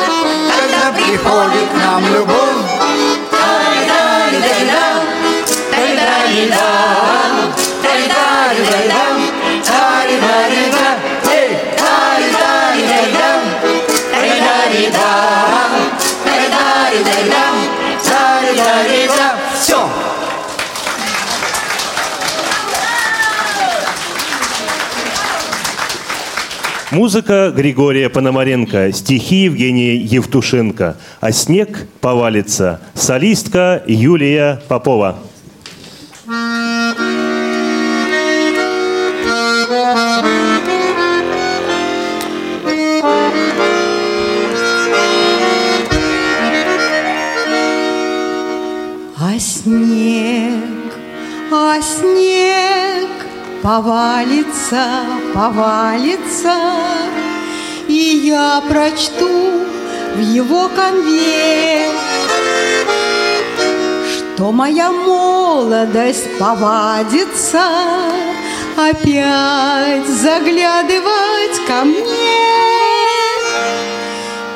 Когда 0.56 0.98
приходит 0.98 1.70
к 1.70 1.86
нам 1.86 2.02
любовь. 2.14 2.66
Тай-дай-дай-да, 3.30 5.04
тай-дай-да, 5.70 6.77
Музыка 26.98 27.54
Григория 27.56 28.10
Пономаренко, 28.10 28.92
стихи 28.92 29.44
Евгения 29.44 29.98
Евтушенко, 29.98 30.98
а 31.22 31.32
снег 31.32 31.86
повалится. 32.02 32.82
Солистка 32.96 33.84
Юлия 33.86 34.60
Попова. 34.68 35.20
А 49.20 49.38
снег, 49.38 50.96
а 51.52 51.80
снег 51.80 52.77
повалится, 53.62 54.86
повалится, 55.34 56.56
И 57.88 58.22
я 58.26 58.62
прочту 58.68 59.64
в 60.16 60.20
его 60.20 60.70
конве, 60.70 61.90
Что 64.08 64.52
моя 64.52 64.92
молодость 64.92 66.38
повадится 66.38 67.64
Опять 68.78 70.08
заглядывать 70.08 71.66
ко 71.66 71.84
мне. 71.84 72.38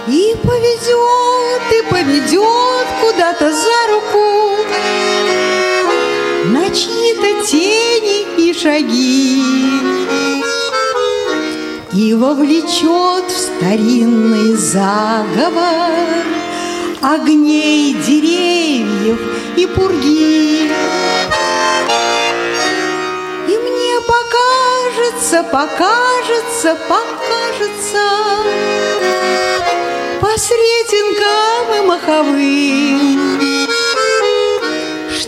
И 0.07 0.35
поведет, 0.43 1.61
и 1.71 1.89
поведет 1.89 2.87
куда-то 3.01 3.51
за 3.51 3.91
руку 3.91 4.57
чьи-то 6.73 7.45
тени 7.45 8.27
и 8.37 8.53
шаги. 8.53 9.43
И 11.93 12.13
вовлечет 12.13 13.29
в 13.29 13.37
старинный 13.37 14.55
заговор 14.55 15.91
Огней 17.01 17.93
деревьев 17.95 19.19
и 19.57 19.65
пурги. 19.65 20.71
И 23.47 23.57
мне 23.57 23.95
покажется, 24.07 25.43
покажется, 25.43 26.77
покажется 26.87 28.03
по 30.21 30.29
сретенкам 30.37 31.73
и 31.75 31.87
маховым, 31.87 33.41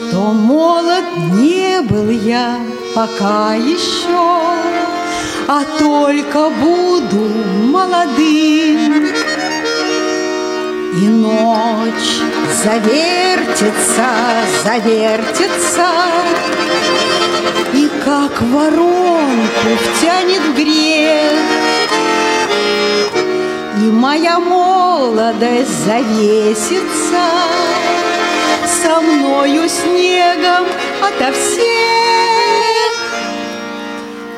Что 0.09 0.19
молод 0.31 1.03
не 1.33 1.81
был 1.81 2.09
я 2.09 2.57
пока 2.95 3.55
еще, 3.55 4.41
А 5.47 5.63
только 5.79 6.49
буду 6.49 7.29
молодым. 7.71 9.07
И 10.95 11.07
ночь 11.07 12.21
завертится, 12.63 14.05
завертится, 14.63 15.87
И 17.73 17.89
как 18.03 18.41
воронку 18.41 19.69
втянет 19.81 20.55
грех, 20.55 21.31
и 23.77 23.85
моя 23.91 24.39
молодость 24.39 25.85
завесится 25.85 27.23
Со 28.83 28.99
мною 28.99 29.69
снегом 29.69 30.67
ото 31.01 31.31
всех 31.31 31.63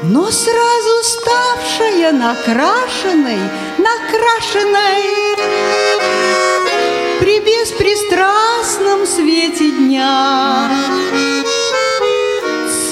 Но 0.03 0.29
сразу 0.29 1.03
ставшая 1.03 2.11
накрашенной, 2.11 3.39
накрашенной 3.79 5.01
При 7.19 7.39
беспристрастном 7.39 9.07
свете 9.07 9.71
дня 9.71 10.69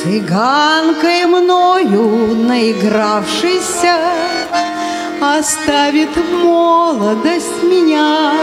Цыганкой 0.02 1.28
мною 1.28 2.36
наигравшейся 2.36 4.00
Оставит 5.22 6.10
молодость 6.44 7.62
меня. 7.62 8.34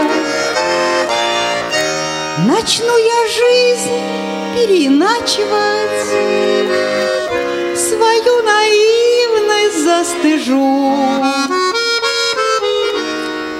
Начну 2.47 2.97
я 2.97 3.27
жизнь 3.27 4.01
переиначивать, 4.55 6.07
Свою 7.77 8.41
наивность 8.41 9.83
застыжу. 9.83 10.95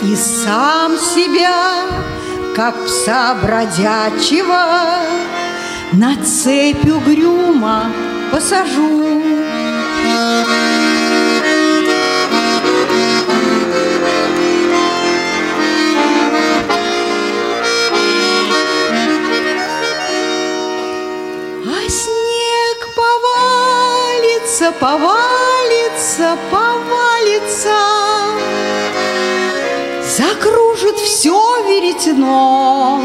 И 0.01 0.15
сам 0.15 0.97
себя, 0.97 1.85
как 2.55 2.85
пса 2.85 3.35
бродячего, 3.35 4.99
На 5.93 6.15
цепь 6.23 6.85
угрюмо 6.85 7.91
посажу. 8.31 9.21
Повалится, 24.69 24.71
повалится, 24.91 26.37
повалится, 26.51 27.77
закружит 30.05 30.97
все 30.97 31.39
веретено. 31.67 33.01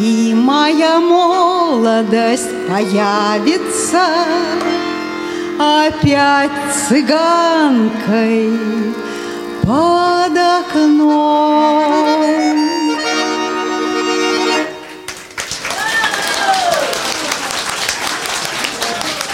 И 0.00 0.34
моя 0.34 0.98
молодость 0.98 2.50
появится 2.68 4.06
опять 5.58 6.50
цыганкой 6.88 8.58
под 9.62 10.36
окном. 10.36 11.82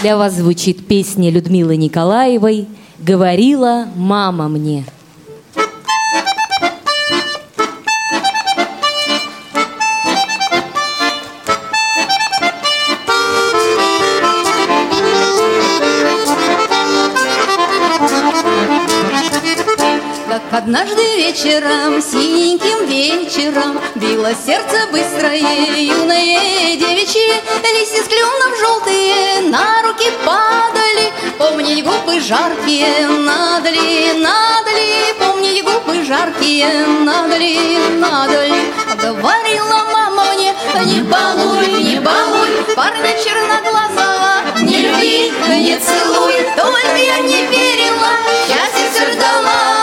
Для 0.01 0.15
вас 0.15 0.35
звучит 0.35 0.87
песня 0.87 1.29
Людмилы 1.29 1.75
Николаевой 1.75 2.67
«Говорила 2.99 3.85
мама 3.95 4.47
мне». 4.47 4.85
Однажды 20.59 21.01
вечером, 21.15 22.01
синеньким 22.01 22.85
вечером 22.85 23.79
Било 23.95 24.31
сердце 24.45 24.87
быстрое, 24.91 25.37
юное 25.77 26.75
девичье. 26.75 27.35
Листья 27.63 28.03
с 28.03 28.07
клюнов 28.07 28.59
желтые 28.59 29.41
на 29.49 29.81
руки 29.83 30.11
падали 30.25 31.13
Помнить 31.37 31.83
губы 31.85 32.19
жаркие, 32.19 33.07
надо 33.07 33.69
ли, 33.69 34.11
надо 34.17 34.69
ли 34.71 35.13
Помнить 35.17 35.63
губы 35.63 36.03
жаркие, 36.03 36.85
надо 37.05 37.37
ли, 37.37 37.77
надо 37.97 38.45
ли 38.45 38.61
Говорила 39.01 39.87
мама 39.93 40.33
мне, 40.33 40.53
не 40.85 41.01
балуй, 41.03 41.67
не 41.83 41.99
балуй 41.99 42.49
Парня 42.75 43.13
черноглазого, 43.23 44.61
не 44.61 44.81
люби, 44.81 45.31
не 45.47 45.77
целуй 45.79 46.33
Только 46.57 46.97
я 46.97 47.19
не 47.19 47.45
верила, 47.45 48.11
счастье 48.45 48.89
все 48.91 49.13
ждала 49.13 49.78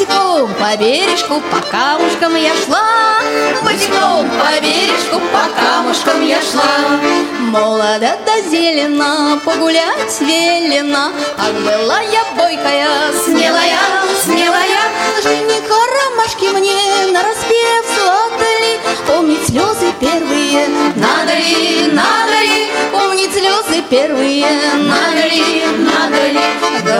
Босиком 0.00 0.54
по 0.54 0.76
бережку, 0.78 1.42
по 1.50 1.60
камушкам 1.70 2.34
я 2.34 2.54
шла. 2.64 3.20
Босиком 3.62 4.30
по 4.30 4.58
бережку, 4.62 5.20
по 5.30 5.60
камушкам 5.60 6.26
я 6.26 6.40
шла. 6.40 6.98
Молода 7.40 8.16
да 8.24 8.40
зелена, 8.48 9.38
погулять 9.44 10.20
велена 10.20 11.12
Ах, 11.36 11.52
была 11.52 12.00
я 12.00 12.24
бойкая, 12.34 13.12
смелая, 13.12 13.78
смелая. 14.24 14.80
Жениха 15.22 15.76
ромашки 15.76 16.46
мне 16.46 17.12
на 17.12 17.22
распев 17.22 17.84
сватали 17.94 18.80
Помнить 19.06 19.46
слезы 19.46 19.92
первые, 20.00 20.66
надо 20.96 21.34
ли, 21.34 21.90
надо 21.92 22.40
ли? 22.40 22.70
Помнить 22.90 23.32
слезы 23.32 23.82
первые, 23.90 24.46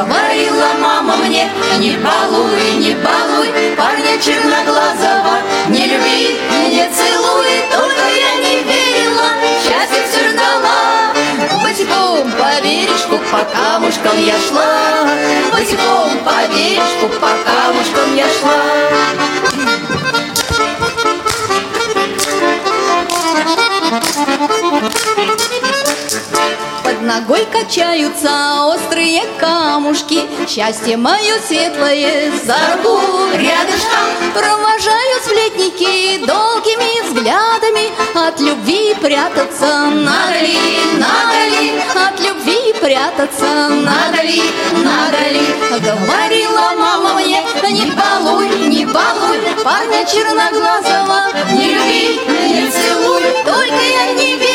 Говорила 0.01 0.69
мама 0.81 1.17
мне, 1.17 1.51
не 1.79 1.99
балуй, 1.99 2.73
не 2.79 2.95
балуй 2.95 3.49
Парня 3.77 4.19
черноглазого, 4.19 5.37
не 5.69 5.85
люби, 5.85 6.41
не 6.71 6.89
целуй 6.89 7.51
Только 7.71 8.05
я 8.09 8.35
не 8.43 8.63
верила, 8.63 9.29
счастье 9.63 10.03
все 10.09 10.31
ждала 10.31 11.13
Босиком 11.63 12.33
по 12.33 12.65
бережку, 12.65 13.19
по 13.31 13.45
камушкам 13.45 14.25
я 14.25 14.39
шла. 14.49 15.07
Босиком 15.53 16.19
по 16.25 16.49
бережку, 16.51 17.09
по 17.21 17.29
камушкам 17.45 18.17
я 18.17 18.25
шла 18.41 19.50
ногой 27.11 27.45
качаются 27.47 28.31
острые 28.67 29.23
камушки. 29.41 30.21
Счастье 30.49 30.97
мое 30.97 31.41
светлое 31.45 32.31
за 32.45 32.77
руку 32.77 33.01
рядышком. 33.35 34.07
Провожаю 34.33 35.17
сплетники 35.25 36.25
долгими 36.25 37.03
взглядами. 37.09 37.91
От 38.15 38.39
любви 38.39 38.95
прятаться 39.03 39.91
надо 39.91 40.39
ли, 40.41 40.59
надо 40.99 41.41
ли? 41.51 41.83
От 42.07 42.21
любви 42.21 42.75
прятаться 42.81 43.69
надо 43.71 44.23
ли, 44.23 44.43
надо 44.85 45.23
ли? 45.35 45.45
Говорила 45.81 46.75
мама 46.79 47.15
мне, 47.15 47.43
не 47.71 47.91
балуй, 47.91 48.49
не 48.69 48.87
балуй 48.87 49.39
Парня 49.65 50.05
черноглазого. 50.07 51.23
Не 51.55 51.75
люби, 51.75 52.21
не 52.55 52.71
целуй 52.71 53.23
Только 53.45 53.83
я 53.99 54.13
не 54.13 54.37
верила, 54.37 54.50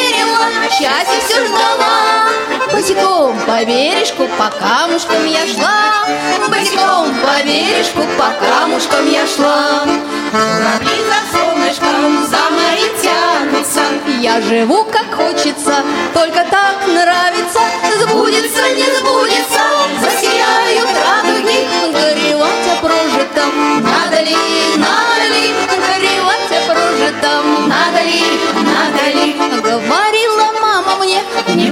счастье 0.78 1.20
все 1.26 1.46
ждала. 1.46 2.28
Босиком 2.72 3.40
по 3.48 3.64
бережку, 3.64 4.28
по 4.38 4.50
камушкам 4.50 5.26
я 5.26 5.46
шла. 5.48 6.06
Босиком 6.50 7.16
по 7.22 7.44
бережку, 7.46 8.02
по 8.18 8.30
камушкам 8.46 9.10
я 9.10 9.26
шла. 9.26 9.84
Корабли 10.32 10.98
за 11.10 11.38
солнышком, 11.38 12.26
за 12.28 12.50
море 12.52 12.90
тянутся. 13.02 13.84
Я 14.20 14.42
живу 14.42 14.84
как 14.86 15.16
хочется, 15.16 15.76
только 16.14 16.46
так 16.52 16.88
нравится. 16.88 17.60
Сбудется, 18.02 18.70
не 18.76 18.84
сбудется, 18.98 19.62
засияют 20.02 20.90
радуги. 21.06 21.68
Горевать 21.94 22.68
о 22.68 22.82
прожитом, 22.82 23.82
надо 23.82 24.22
ли, 24.22 24.36
надо 24.76 25.28
ли? 25.34 25.54
Горевать 25.88 26.52
о 26.52 26.74
прожитом, 26.74 27.70
надо 27.70 28.02
ли, 28.04 28.24
надо 28.56 29.18
ли? 29.18 29.34
Не 29.34 29.62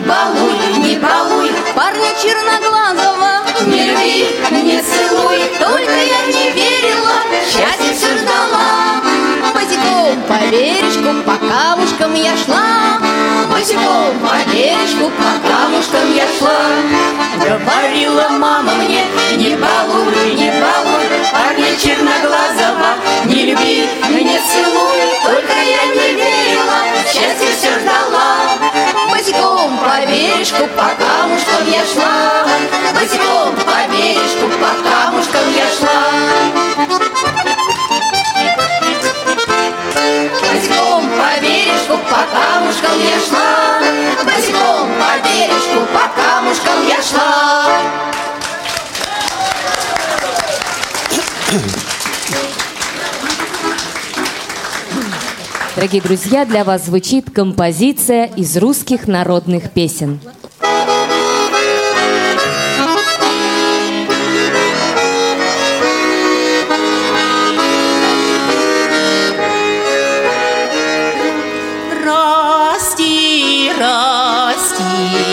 балуй, 0.03 0.55
не 0.77 0.97
балуй. 0.97 1.51
Парня 1.75 2.11
черноглазого, 2.21 3.43
не 3.67 3.85
люби, 3.85 4.27
не 4.51 4.81
целуй. 4.81 5.39
Только 5.59 5.91
я 5.91 6.25
не 6.27 6.51
верила, 6.51 7.17
счастье 7.45 7.93
все 7.95 8.17
ждала 8.17 9.01
Босиком 9.53 10.21
по 10.27 10.51
бережку, 10.51 11.23
по 11.25 11.37
камушкам 11.37 12.13
я 12.15 12.35
шла. 12.37 12.99
Босиком 13.51 14.19
по 14.19 14.51
бережку, 14.51 15.11
по 15.17 15.47
камушкам 15.47 16.13
я 16.13 16.27
шла. 16.37 16.67
Говорила 17.37 18.29
мама 18.29 18.73
мне, 18.73 19.05
не 19.37 19.55
балуй, 19.55 20.33
не 20.33 20.51
балуй 20.51 21.03
Парня 21.31 21.75
черноглазого, 21.77 22.95
не 23.25 23.45
люби, 23.45 23.87
не 24.09 24.39
целуй. 24.39 25.01
Только 25.23 25.53
я 25.53 25.85
не 25.95 26.13
верила, 26.15 26.79
счастье 27.05 27.47
все 27.57 27.79
ждала 27.79 28.72
Босиком 29.33 29.77
по 29.79 30.05
бережку, 30.05 30.67
по 30.75 30.89
камушкам 31.03 31.65
я 31.67 31.85
шла. 31.85 32.45
Босиком 32.93 33.55
по 33.55 33.91
бережку, 33.91 34.47
по 34.59 34.71
камушкам 34.83 35.47
я 35.55 35.67
шла. 35.69 35.99
Босиком 40.39 41.03
по 41.17 41.41
бережку, 41.41 41.97
по 41.97 42.21
камушкам 42.31 42.97
я 43.01 43.19
шла. 43.27 43.49
Босиком 44.23 44.87
по 44.99 45.11
бережку, 45.27 45.79
по 45.93 46.03
камушкам 46.21 46.87
я 46.87 47.01
шла 47.01 47.33
Дорогие 55.75 56.03
друзья, 56.03 56.45
для 56.45 56.63
вас 56.63 56.85
звучит 56.85 57.31
композиция 57.31 58.25
из 58.25 58.55
русских 58.57 59.07
народных 59.07 59.71
песен. 59.71 60.19
Расти, 72.05 73.71
расти, 73.79 75.32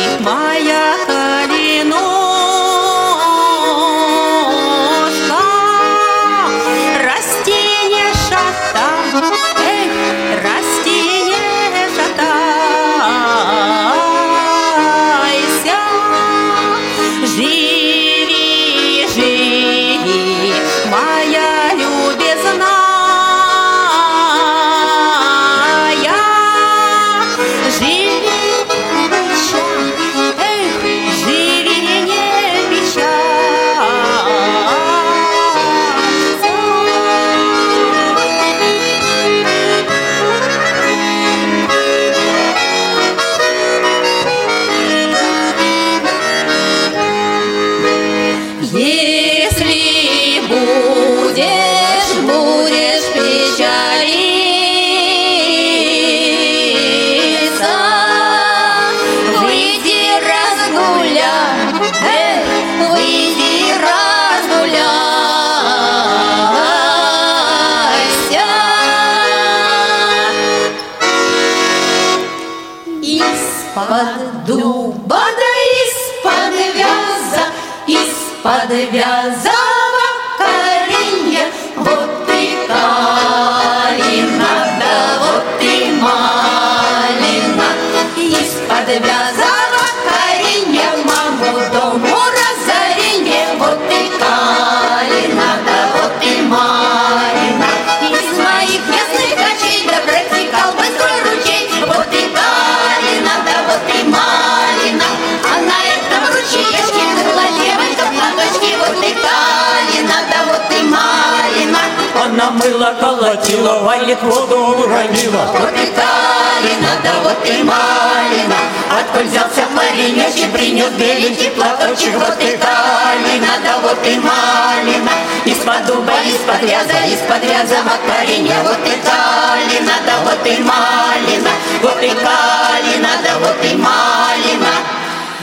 платочек. 121.90 122.14
Вот 122.14 122.40
и 122.40 122.56
калина, 122.56 123.52
да 123.64 123.78
вот 123.82 124.06
и 124.06 124.18
малина. 124.18 125.12
Из-под 125.44 125.86
дуба, 125.86 126.12
из-под 126.26 126.62
вяза, 126.62 127.04
из-под 127.06 127.44
вяза 127.44 127.76
паренья. 128.06 128.62
Вот 128.62 128.78
и 128.86 128.96
калина, 129.00 129.94
да 130.06 130.18
вот 130.24 130.46
и 130.46 130.62
малина. 130.62 131.50
Вот 131.82 132.02
и 132.02 132.10
калина, 132.10 133.08
да 133.24 133.38
вот 133.38 133.64
и 133.64 133.74
малина. 133.74 134.74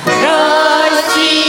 Расти, 0.06 1.47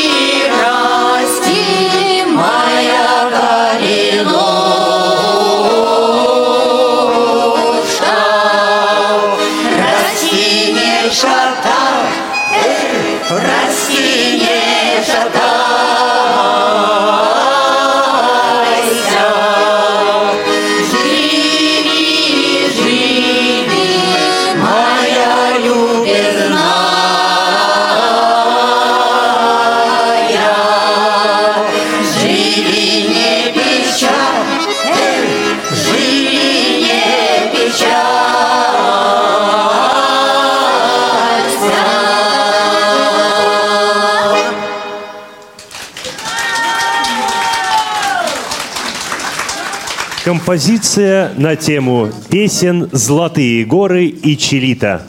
Композиция 50.28 51.32
на 51.38 51.56
тему 51.56 52.10
песен 52.28 52.90
«Золотые 52.92 53.64
горы» 53.64 54.08
и 54.08 54.36
«Челита». 54.36 55.06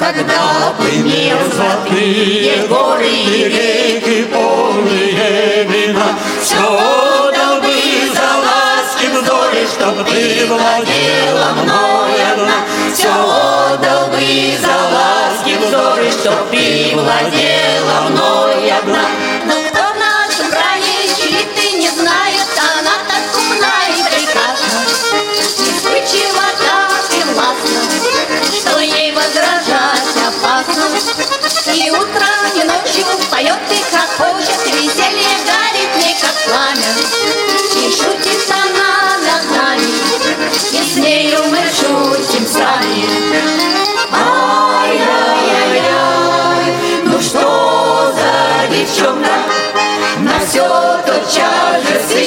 Когда 0.00 0.74
пыльнее 0.76 1.36
золотые 1.54 2.66
горы 2.66 3.08
и 3.08 3.44
реки 3.44 4.24
полные 4.24 5.64
вина, 5.70 6.18
все 6.42 7.30
дал 7.32 7.60
бы 7.60 7.74
за 8.12 8.28
ласки 8.42 9.06
вздоры, 9.14 9.66
чтоб 9.72 10.04
ты 10.04 10.46
владела 10.46 11.47
ты 17.08 17.14
владела 17.14 18.08
мной 18.10 18.70
одна. 18.70 19.08
Но 19.46 19.54
кто 19.68 19.92
в 19.92 19.96
нашем 19.96 20.50
крае 20.50 21.08
читы 21.16 21.72
не 21.78 21.88
знает, 21.88 22.48
она 22.58 22.96
так 23.08 23.24
умна 23.34 23.88
и 23.88 24.02
прекрасна. 24.02 24.80
Вспыльчива 25.40 26.48
так 26.58 27.06
и 27.16 27.24
властна, 27.32 27.82
что 28.52 28.78
ей 28.80 29.12
возражать 29.12 30.16
опасно. 30.26 30.84
И 31.74 31.90
утром, 31.90 32.40
и 32.54 32.64
ночью 32.64 33.06
поет 33.30 33.58
и 33.70 33.82
хохочет, 33.90 34.66
веселье 34.66 35.36
горит 35.46 35.90
в 35.94 35.98
ней, 35.98 36.16
как 36.20 36.34
пламя. 36.46 37.57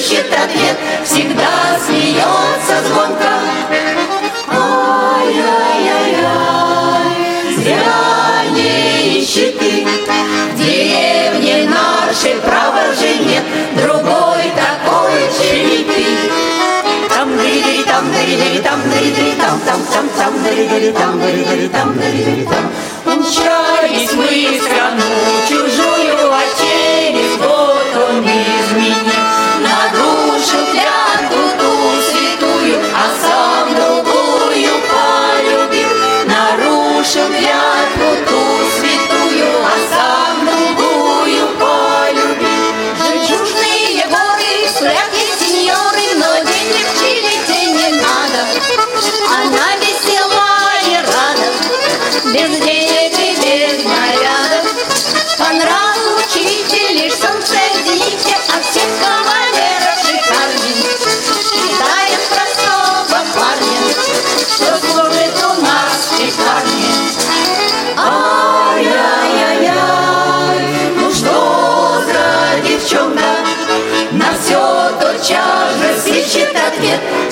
Сыщет 0.02 0.26
ответ, 0.34 0.78
всегда 1.04 1.78
смеется 1.86 2.82
звонко. 2.88 3.34
Ай-яй-яй-яй, 4.50 5.56
зря 7.56 8.44
не 8.52 9.20
ищи 9.22 9.48
ты 9.60 9.86
в 10.54 10.56
деревне 10.58 11.70
нашей, 11.70 12.36
право 12.42 12.94
же 12.96 13.10
нет 13.26 13.44
другой 13.76 14.44
такой 14.56 15.14
челиты. 15.38 16.06
Там 17.10 17.28
дыри 17.38 17.84
там 17.84 18.12
дыри 18.12 18.60
там 18.60 18.82
дыри 18.90 19.36
там 19.40 19.60
там 19.66 19.82
там 19.92 20.10
там 20.18 20.34
дыри 20.44 20.92
там 20.94 21.20
дыри 21.20 21.68
там 21.68 21.94
дыри 21.94 22.46
там. 22.46 22.72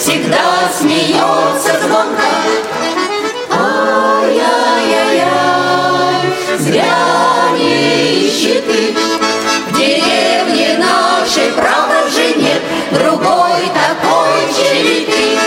Всегда 0.10 0.72
смеется 0.76 1.74
звонко. 1.84 2.30
Ай-яй-яй-яй, 3.51 4.39
зря 6.57 7.51
не 7.55 8.28
ищи 8.28 8.55
ты 8.62 8.80
в 9.68 9.72
деревне 9.78 10.70
нашей, 10.80 11.51
право 11.51 12.10
же 12.10 12.26
нет 12.41 12.62
другой 12.91 13.62
такой 13.78 14.34
челиты. 14.57 15.38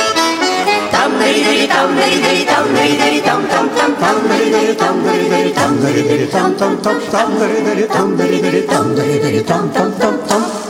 Там 0.93 1.11
дыри 1.19 1.67
там 1.67 1.97
дыри 1.97 2.45
там 2.45 2.65
дыри 2.73 3.21
там 3.21 3.43
там 3.49 3.69
там 3.71 3.97
там 3.97 4.17
дыри 4.29 4.75
там 4.75 5.03
дыри 5.03 5.53
там 5.55 5.81
дыри 5.81 6.27
там 6.27 6.55
там 6.55 6.77
там 6.79 7.01
там 7.11 7.39
дыри 7.39 7.87
там 7.89 8.17
дыри 8.17 8.61
там 8.63 8.95
дыри 8.95 9.41
там 9.41 9.71
там 9.71 9.93
там 9.93 10.19
там. 10.29 10.62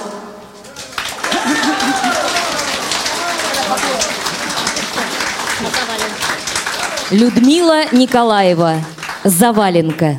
Людмила 7.12 7.84
Николаева. 7.92 8.76
Заваленка. 9.22 10.18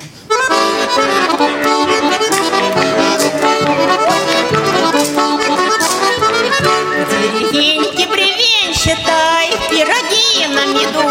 Деревеньки 7.51 8.05
привет, 8.05 8.75
считай, 8.75 9.49
пироги 9.71 10.45
на 10.53 10.67
меду. 10.67 11.01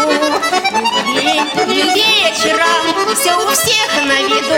День 1.67 1.91
вечером 1.93 2.85
все 3.13 3.35
у 3.35 3.49
всех 3.51 3.89
на 4.05 4.21
виду. 4.21 4.55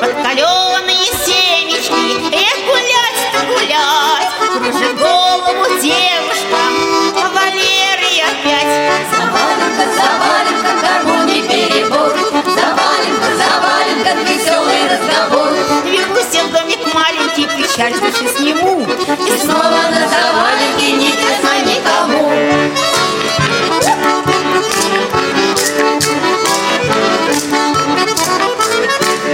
Подкаленные 0.00 1.08
семечки, 1.24 2.04
эх, 2.30 2.58
гулять-то 2.66 3.40
гулять, 3.46 4.32
кружит 4.38 4.96
голову 4.98 5.80
девушка 5.80 6.41
опять. 8.42 9.06
Заваленка, 9.10 9.84
заваленка, 9.98 10.72
гармоний 10.82 11.42
перебор. 11.42 12.12
Заваленка, 12.32 13.30
заваленка, 13.36 14.12
веселый 14.26 14.82
разговор. 14.88 15.52
Вернусь 15.84 16.34
я 16.34 16.44
домик 16.48 16.94
маленький, 16.94 17.46
печаль 17.46 17.92
души. 17.92 18.24
И 18.24 19.38
снова 19.38 19.82
на 19.90 20.08
заваленке 20.08 20.92
не 20.92 21.10
тесно. 21.10 21.52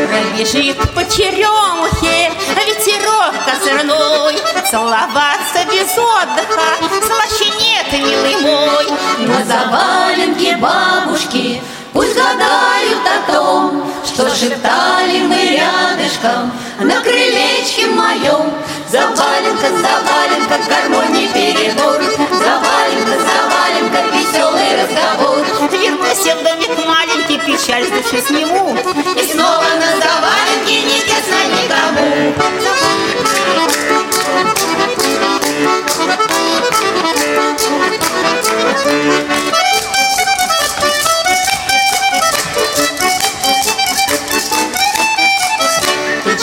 Пробежит 0.09 0.79
по 0.95 1.05
черемухе 1.05 2.33
ветерок 2.67 3.35
козырной, 3.45 4.39
Целоваться 4.71 5.65
без 5.71 5.91
отдыха, 5.97 6.77
слаще 7.07 7.51
нет 7.59 7.78
ответ, 7.89 8.07
милый 8.07 8.37
мой, 8.37 8.87
На 9.27 9.45
заваленке 9.45 10.57
бабушки 10.57 11.63
Пусть 11.93 12.15
гадают 12.15 13.03
о 13.07 13.33
том, 13.33 13.83
что 14.05 14.29
шептали 14.35 15.21
мы 15.21 15.57
рядышком 15.57 16.53
На 16.81 17.01
крылечке 17.01 17.87
моем. 17.87 18.53
Заваленка, 18.91 19.69
заваленка, 19.69 20.59
гармонии 20.69 21.29
перебор, 21.29 22.01
Заваленка, 22.31 23.17
заваленка, 23.29 24.01
веселый 24.15 24.71
разговор. 24.83 25.45
Вернусь 25.73 26.25
я 26.25 26.35
в 26.37 26.43
домик 26.43 26.87
маленький, 26.87 27.39
печаль 27.39 27.85
с 27.85 27.91
души 27.91 28.23
сниму, 28.27 28.77
И 29.17 29.33
снова 29.33 29.69
на 29.79 29.91
заваленке 30.01 30.83
не 30.83 31.01
тесно 31.01 31.41
никому. 31.53 32.09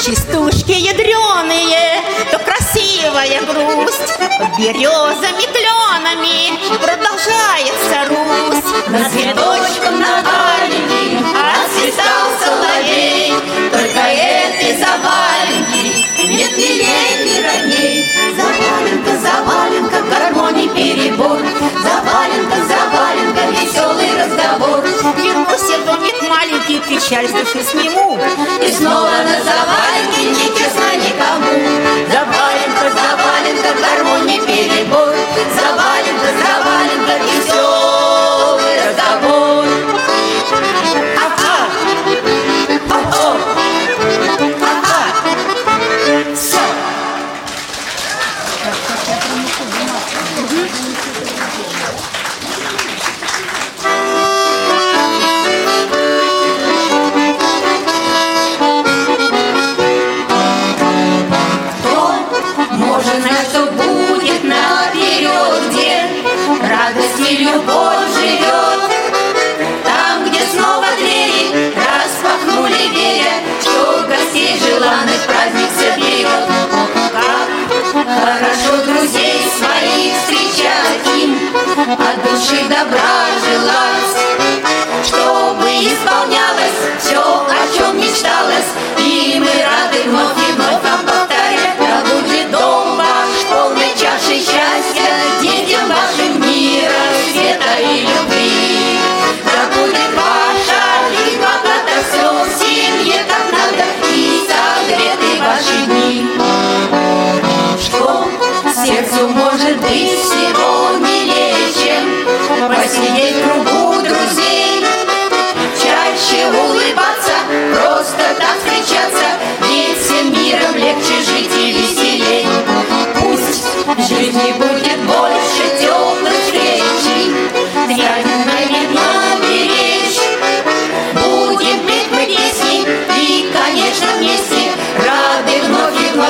Чистушки 0.06 0.72
ядреные, 0.72 2.02
то 2.32 2.38
красивая 2.38 3.42
грусть. 3.42 4.14
Березами, 4.58 5.46
кленами 5.52 6.78
продолжается 6.78 8.06
Русь. 8.08 8.88
На 8.88 9.10
цветочком 9.10 10.00
на 10.00 10.20
алене 10.20 11.26
отсвистал 11.66 12.28
соловей. 12.40 13.34
Только 13.72 14.00
этой 14.00 14.78
заваленки 14.78 16.06
нет 16.24 16.56
милей 16.56 17.25
прибор. 21.16 21.40
Заваленка, 21.84 22.56
заваленка, 22.66 23.46
веселый 23.52 24.12
разговор. 24.24 24.82
Клянусь, 25.16 25.70
я 25.70 25.78
домик 25.86 26.22
маленький, 26.30 26.80
печаль 26.80 27.28
с 27.28 27.32
души 27.32 27.64
сниму. 27.64 28.20
И 28.62 28.72
снова 28.72 29.10
на 29.24 29.44
заваленке 29.44 30.15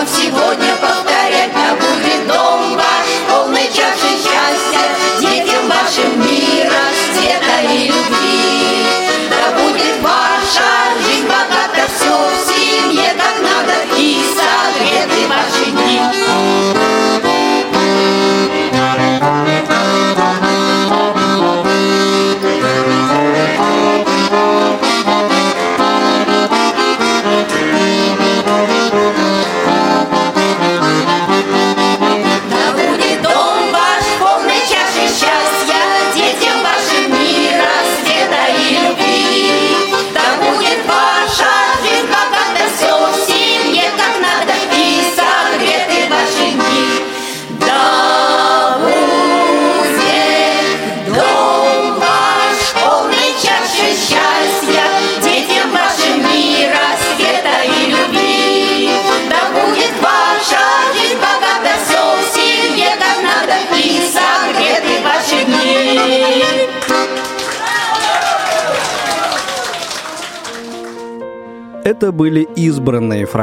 всего 0.06 0.55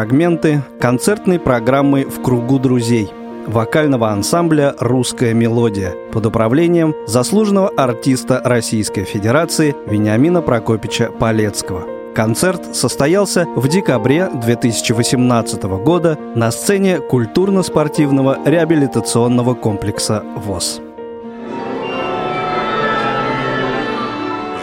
фрагменты 0.03 0.64
концертной 0.80 1.38
программы 1.38 2.03
«В 2.03 2.22
кругу 2.22 2.59
друзей» 2.59 3.09
вокального 3.46 4.09
ансамбля 4.11 4.74
«Русская 4.80 5.32
мелодия» 5.32 5.94
под 6.12 6.26
управлением 6.26 6.92
заслуженного 7.07 7.68
артиста 7.68 8.42
Российской 8.44 9.05
Федерации 9.05 9.76
Вениамина 9.86 10.42
Прокопича 10.42 11.09
Полецкого. 11.12 11.86
Концерт 12.16 12.74
состоялся 12.74 13.46
в 13.55 13.68
декабре 13.68 14.28
2018 14.34 15.62
года 15.62 16.18
на 16.34 16.50
сцене 16.50 16.98
культурно-спортивного 16.98 18.38
реабилитационного 18.44 19.55
комплекса 19.55 20.24
ВОЗ. 20.34 20.80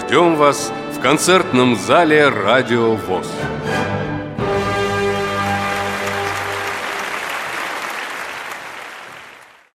Ждем 0.01 0.35
вас 0.35 0.69
в 0.97 0.99
концертном 0.99 1.77
зале 1.77 2.27
«Радио 2.27 2.95
ВОЗ». 2.95 3.31